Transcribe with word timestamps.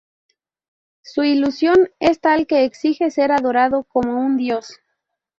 Su 1.03 1.21
ilusión 1.21 1.91
es 1.99 2.19
tal 2.21 2.47
que 2.47 2.65
exige 2.65 3.11
ser 3.11 3.31
adorado 3.31 3.83
como 3.83 4.13
un 4.19 4.35
dios. 4.35 4.79